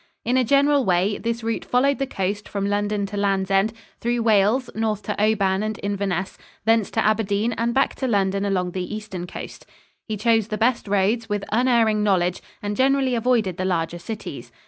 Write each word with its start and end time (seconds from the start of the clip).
In 0.25 0.35
a 0.35 0.43
general 0.43 0.83
way, 0.83 1.19
this 1.19 1.43
route 1.43 1.63
followed 1.63 1.99
the 1.99 2.07
coast 2.07 2.49
from 2.49 2.67
London 2.67 3.05
to 3.05 3.17
Land's 3.17 3.51
End, 3.51 3.71
through 3.99 4.23
Wales 4.23 4.67
north 4.73 5.03
to 5.03 5.23
Oban 5.23 5.61
and 5.61 5.79
Inverness, 5.83 6.39
thence 6.65 6.89
to 6.89 7.05
Aberdeen 7.05 7.53
and 7.53 7.71
back 7.71 7.93
to 7.97 8.07
London 8.07 8.43
along 8.43 8.71
the 8.71 8.95
eastern 8.95 9.27
coast. 9.27 9.67
He 10.07 10.17
chose 10.17 10.47
the 10.47 10.57
best 10.57 10.87
roads 10.87 11.29
with 11.29 11.43
unerring 11.51 12.01
knowledge 12.01 12.41
and 12.63 12.75
generally 12.75 13.13
avoided 13.13 13.57
the 13.57 13.65
larger 13.65 13.99
cities. 13.99 14.51